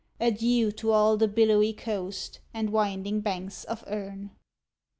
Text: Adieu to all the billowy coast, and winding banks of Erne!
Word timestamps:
Adieu 0.19 0.71
to 0.71 0.89
all 0.89 1.15
the 1.15 1.27
billowy 1.27 1.73
coast, 1.73 2.39
and 2.55 2.71
winding 2.71 3.21
banks 3.21 3.63
of 3.65 3.83
Erne! 3.85 4.31